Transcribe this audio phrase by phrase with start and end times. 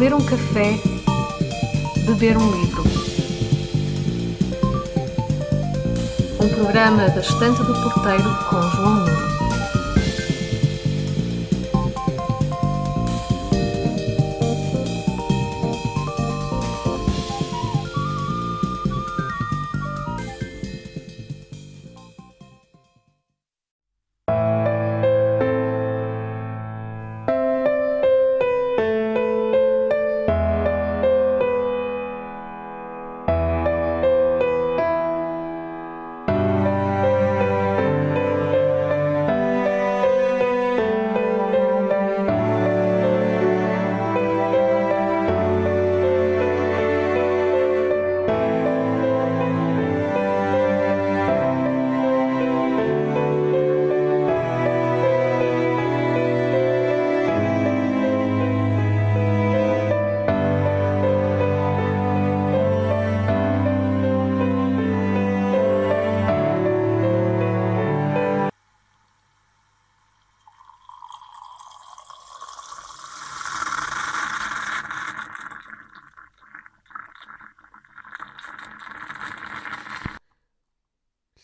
[0.00, 0.80] ler um café,
[2.06, 2.82] beber um livro.
[6.42, 9.29] Um programa da Estante do Porteiro com João Nuno.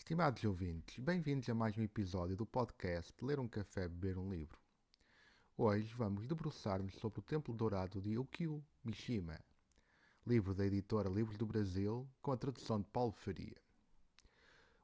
[0.07, 4.57] Estimados ouvintes, bem-vindos a mais um episódio do podcast Ler um Café, Beber um Livro.
[5.57, 9.37] Hoje vamos debruçar-nos sobre o Templo Dourado de Ukyo Mishima,
[10.25, 13.57] livro da editora Livros do Brasil, com a tradução de Paulo Faria.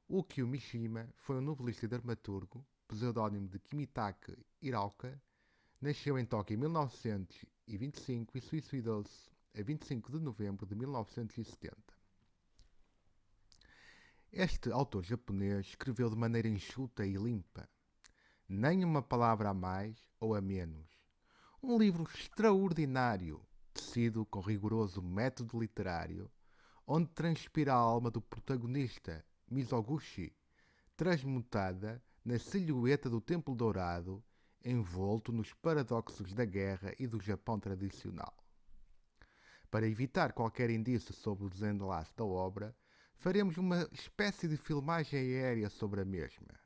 [0.09, 5.21] Ukyo Mishima foi um novelista e dramaturgo, pseudónimo de Kimitake Hiraoka,
[5.80, 11.92] nasceu em Tóquio em 1925 e suicidou-se a 25 de novembro de 1970.
[14.36, 17.70] Este autor japonês escreveu de maneira enxuta e limpa,
[18.50, 20.89] nem uma palavra a mais ou a menos.
[21.62, 23.39] Um livro extraordinário,
[23.72, 26.31] tecido com rigoroso método literário,
[26.88, 30.36] onde transpira a alma do protagonista, Mizoguchi,
[30.98, 34.23] transmutada na silhueta do Templo Dourado,
[34.66, 38.36] envolto nos paradoxos da guerra e do Japão tradicional.
[39.70, 42.76] Para evitar qualquer indício sobre o desenlace da obra,
[43.15, 46.59] faremos uma espécie de filmagem aérea sobre a mesma.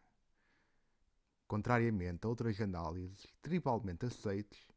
[1.48, 4.68] Contrariamente a outras análises tribalmente aceites,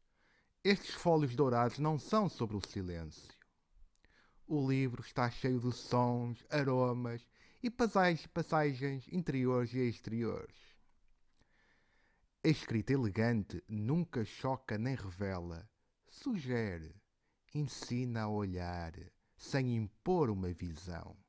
[0.63, 3.33] estes fólios dourados não são sobre o silêncio.
[4.47, 7.27] O livro está cheio de sons, aromas
[7.63, 10.55] e passagens interiores e exteriores.
[12.43, 15.69] A escrita elegante nunca choca nem revela,
[16.09, 16.95] sugere,
[17.53, 18.93] ensina a olhar,
[19.35, 21.20] sem impor uma visão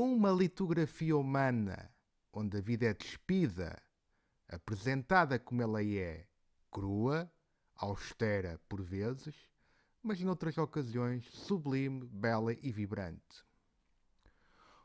[0.00, 1.90] uma litografia humana,
[2.32, 3.76] onde a vida é despida,
[4.48, 6.24] apresentada como ela é,
[6.70, 7.28] crua,
[7.74, 9.34] austera por vezes,
[10.00, 13.44] mas noutras ocasiões sublime, bela e vibrante.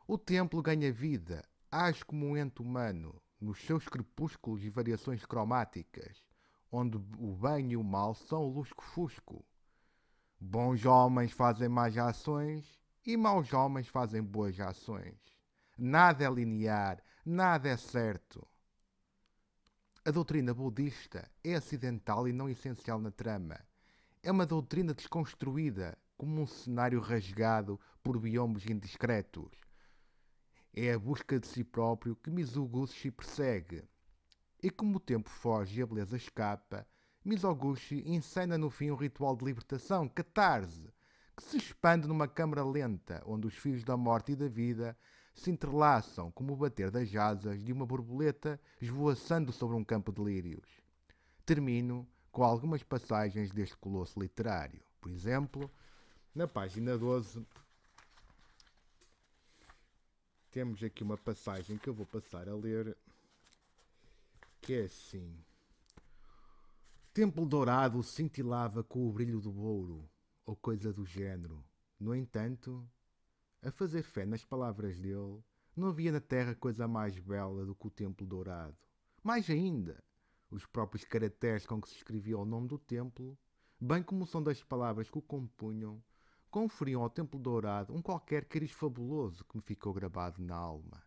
[0.07, 6.23] O templo ganha vida, age como um ente humano, nos seus crepúsculos e variações cromáticas,
[6.71, 9.45] onde o bem e o mal são lusco-fusco.
[10.39, 15.17] Bons homens fazem más ações e maus homens fazem boas ações.
[15.77, 18.47] Nada é linear, nada é certo.
[20.05, 23.59] A doutrina budista é acidental e não essencial na trama.
[24.21, 29.51] É uma doutrina desconstruída, como um cenário rasgado por biomas indiscretos.
[30.73, 33.83] É a busca de si próprio que Mizoguchi persegue.
[34.61, 36.87] E como o tempo foge e a beleza escapa,
[37.25, 40.92] Mizoguchi encena no fim um ritual de libertação, catarse,
[41.35, 44.97] que se expande numa câmara lenta, onde os fios da morte e da vida
[45.33, 50.23] se entrelaçam como o bater das asas de uma borboleta esvoaçando sobre um campo de
[50.23, 50.67] lírios.
[51.45, 54.81] Termino com algumas passagens deste colosso literário.
[55.01, 55.69] Por exemplo,
[56.33, 57.45] na página 12,
[60.51, 62.95] temos aqui uma passagem que eu vou passar a ler,
[64.61, 65.35] que é assim.
[67.11, 70.07] Templo dourado cintilava com o brilho do ouro
[70.45, 71.63] ou coisa do género.
[71.99, 72.87] No entanto,
[73.61, 75.43] a fazer fé nas palavras dele,
[75.75, 78.77] não havia na terra coisa mais bela do que o templo dourado.
[79.23, 80.03] Mais ainda,
[80.51, 83.37] os próprios caracteres com que se escrevia o nome do templo,
[83.79, 86.03] bem como o som das palavras que o compunham,
[86.51, 91.01] conferiam ao templo dourado um qualquer cariz fabuloso que me ficou gravado na alma.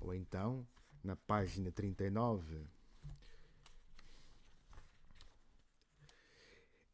[0.00, 0.66] Ou então,
[1.04, 2.66] na página 39,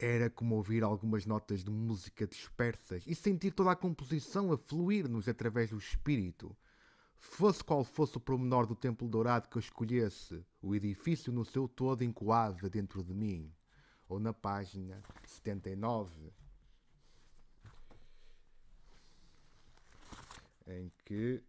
[0.04, 5.28] Era como ouvir algumas notas de música dispersas e sentir toda a composição a fluir-nos
[5.28, 6.56] através do espírito.
[7.14, 11.68] Fosse qual fosse o promenor do Templo Dourado que eu escolhesse, o edifício no seu
[11.68, 13.48] todo encoava dentro de mim.
[14.08, 16.32] ou na página 79,
[20.66, 21.40] em que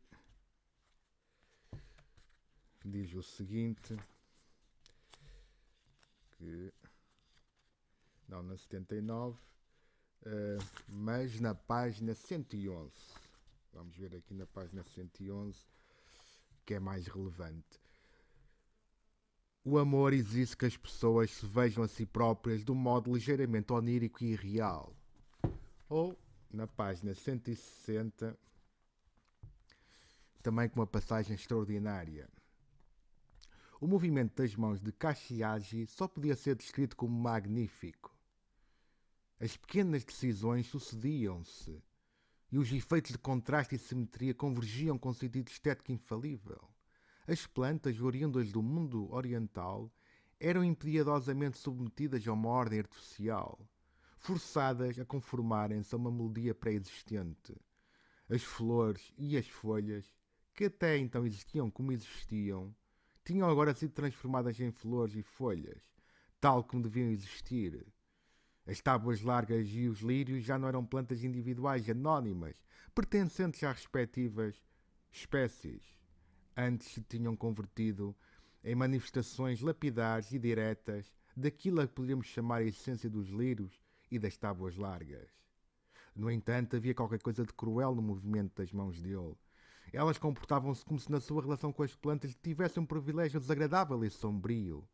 [2.86, 3.98] diz o seguinte
[6.38, 6.72] que
[8.34, 9.40] não na 79 uh,
[10.26, 10.58] eh,
[10.88, 12.92] mas na página 111
[13.72, 15.60] vamos ver aqui na página 111
[16.66, 17.84] que é mais relevante
[19.66, 23.72] o amor exige que as pessoas se vejam a si próprias de um modo ligeiramente
[23.72, 24.94] onírico e irreal.
[25.88, 26.20] Ou,
[26.52, 28.38] na página 160,
[30.42, 32.28] também com uma passagem extraordinária.
[33.80, 38.13] O movimento das mãos de Kashiagi só podia ser descrito como magnífico.
[39.44, 41.84] As pequenas decisões sucediam-se
[42.50, 46.62] e os efeitos de contraste e simetria convergiam com um sentido estético infalível.
[47.28, 49.92] As plantas, oriundas do mundo oriental,
[50.40, 53.60] eram impiedosamente submetidas a uma ordem artificial,
[54.18, 57.54] forçadas a conformarem-se a uma melodia pré-existente.
[58.30, 60.06] As flores e as folhas,
[60.54, 62.74] que até então existiam como existiam,
[63.26, 65.84] tinham agora sido transformadas em flores e folhas,
[66.40, 67.86] tal como deviam existir.
[68.66, 72.56] As tábuas largas e os lírios já não eram plantas individuais anónimas,
[72.96, 74.56] pertencentes às respectivas
[75.12, 75.82] espécies
[76.56, 78.16] antes se tinham convertido
[78.64, 84.20] em manifestações lapidares e diretas daquilo a que poderíamos chamar a essência dos lírios e
[84.20, 85.30] das tábuas largas.
[86.16, 89.36] No entanto, havia qualquer coisa de cruel no movimento das mãos dele.
[89.92, 94.10] Elas comportavam-se como se na sua relação com as plantas tivessem um privilégio desagradável e
[94.10, 94.88] sombrio.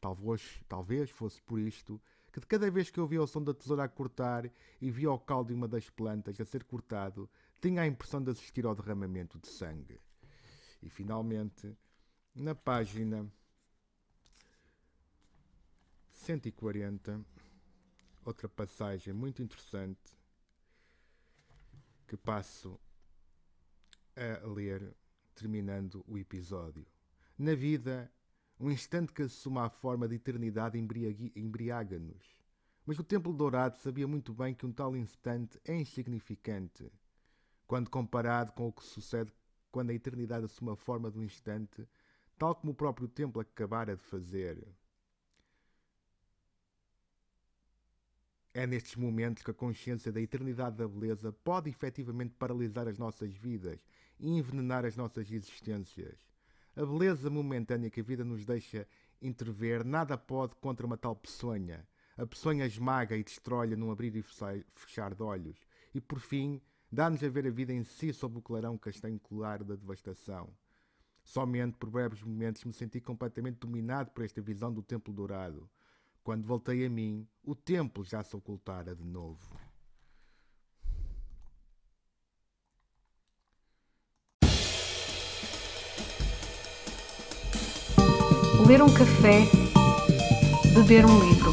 [0.00, 2.00] Talvez, talvez fosse por isto
[2.36, 5.10] que de cada vez que eu via o som da tesoura a cortar e via
[5.10, 7.30] o caldo de uma das plantas a ser cortado,
[7.62, 9.98] tinha a impressão de assistir ao derramamento de sangue.
[10.82, 11.74] E finalmente,
[12.34, 13.26] na página
[16.10, 17.24] 140,
[18.22, 20.14] outra passagem muito interessante
[22.06, 22.78] que passo
[24.14, 24.94] a ler
[25.34, 26.86] terminando o episódio.
[27.38, 28.12] Na vida,
[28.58, 32.42] um instante que assuma a forma de eternidade embriaga-nos.
[32.86, 36.90] Mas o Templo Dourado sabia muito bem que um tal instante é insignificante,
[37.66, 39.32] quando comparado com o que sucede
[39.70, 41.86] quando a eternidade assume a forma do instante,
[42.38, 44.66] tal como o próprio templo acabara de fazer.
[48.54, 53.34] É nestes momentos que a consciência da eternidade da beleza pode efetivamente paralisar as nossas
[53.34, 53.78] vidas
[54.18, 56.25] e envenenar as nossas existências.
[56.76, 58.86] A beleza momentânea que a vida nos deixa
[59.20, 61.88] interver nada pode contra uma tal peçonha.
[62.16, 65.58] A peçonha esmaga e destrói num abrir e fechar de olhos.
[65.94, 69.64] E por fim, Dá-nos a ver a vida em si sob o clarão castanho claro
[69.64, 70.48] da devastação.
[71.24, 75.68] Somente por breves momentos me senti completamente dominado por esta visão do templo dourado.
[76.22, 79.65] Quando voltei a mim, o templo já se ocultara de novo.
[88.66, 89.46] Ler um café,
[90.74, 91.52] beber um livro.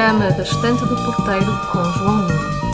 [0.00, 2.69] programa da Estante do Porteiro com João Nuno.